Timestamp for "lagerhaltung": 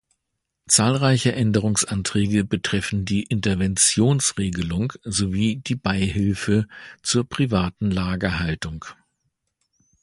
7.91-8.83